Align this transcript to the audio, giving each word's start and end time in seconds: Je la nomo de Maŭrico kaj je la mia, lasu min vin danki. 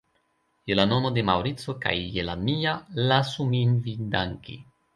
Je 0.69 0.77
la 0.77 0.85
nomo 0.93 1.11
de 1.17 1.23
Maŭrico 1.27 1.75
kaj 1.85 1.93
je 2.17 2.25
la 2.31 2.37
mia, 2.47 2.73
lasu 3.13 3.49
min 3.55 3.79
vin 3.87 4.13
danki. 4.17 4.61